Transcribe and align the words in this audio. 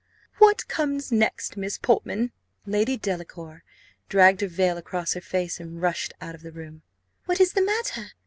What 0.39 0.67
comes 0.67 1.11
next, 1.11 1.57
Miss 1.57 1.77
Portman?" 1.77 2.31
Lady 2.65 2.97
Delacour 2.97 3.63
dragged 4.09 4.41
her 4.41 4.47
veil 4.47 4.75
across 4.77 5.13
her 5.13 5.21
face, 5.21 5.59
and 5.59 5.79
rushed 5.79 6.13
out 6.19 6.33
of 6.33 6.41
the 6.41 6.51
room. 6.51 6.81
"What 7.27 7.39
is 7.39 7.53
the 7.53 7.61
matter? 7.61 8.07